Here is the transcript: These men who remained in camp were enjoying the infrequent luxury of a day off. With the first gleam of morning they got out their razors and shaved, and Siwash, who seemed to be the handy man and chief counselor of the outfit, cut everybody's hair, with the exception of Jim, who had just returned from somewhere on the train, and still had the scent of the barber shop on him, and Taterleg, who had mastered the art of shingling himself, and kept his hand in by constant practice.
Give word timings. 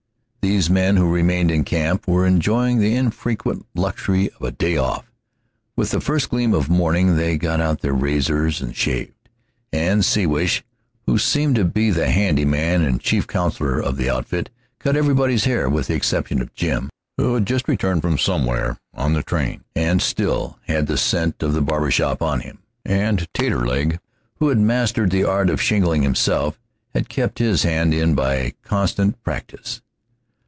These 0.43 0.71
men 0.71 0.97
who 0.97 1.07
remained 1.09 1.51
in 1.51 1.63
camp 1.63 2.07
were 2.07 2.25
enjoying 2.25 2.79
the 2.79 2.95
infrequent 2.95 3.65
luxury 3.75 4.29
of 4.31 4.41
a 4.41 4.51
day 4.51 4.75
off. 4.75 5.05
With 5.75 5.91
the 5.91 6.01
first 6.01 6.29
gleam 6.31 6.53
of 6.55 6.67
morning 6.67 7.15
they 7.15 7.37
got 7.37 7.61
out 7.61 7.81
their 7.81 7.93
razors 7.93 8.59
and 8.59 8.75
shaved, 8.75 9.29
and 9.71 10.03
Siwash, 10.03 10.63
who 11.05 11.19
seemed 11.19 11.55
to 11.55 11.63
be 11.63 11.91
the 11.91 12.09
handy 12.09 12.43
man 12.43 12.81
and 12.81 12.99
chief 12.99 13.27
counselor 13.27 13.79
of 13.79 13.97
the 13.97 14.09
outfit, 14.09 14.49
cut 14.79 14.95
everybody's 14.97 15.45
hair, 15.45 15.69
with 15.69 15.87
the 15.87 15.93
exception 15.93 16.41
of 16.41 16.53
Jim, 16.55 16.89
who 17.17 17.35
had 17.35 17.45
just 17.45 17.67
returned 17.67 18.01
from 18.01 18.17
somewhere 18.17 18.77
on 18.95 19.13
the 19.13 19.21
train, 19.23 19.63
and 19.75 20.01
still 20.01 20.59
had 20.67 20.87
the 20.87 20.97
scent 20.97 21.41
of 21.43 21.53
the 21.53 21.61
barber 21.61 21.91
shop 21.91 22.21
on 22.23 22.39
him, 22.39 22.59
and 22.83 23.27
Taterleg, 23.35 23.99
who 24.37 24.49
had 24.49 24.57
mastered 24.59 25.11
the 25.11 25.23
art 25.23 25.51
of 25.51 25.61
shingling 25.61 26.01
himself, 26.01 26.59
and 26.95 27.07
kept 27.09 27.37
his 27.37 27.61
hand 27.61 27.93
in 27.93 28.15
by 28.15 28.53
constant 28.63 29.21
practice. 29.23 29.81